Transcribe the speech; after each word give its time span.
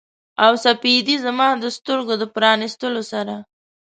او 0.45 0.53
سپیدې 0.65 1.15
زما 1.25 1.49
د 1.61 1.65
سترګو 1.77 2.13
د 2.21 2.23
پرانیستلو 2.35 3.01
سره 3.11 3.33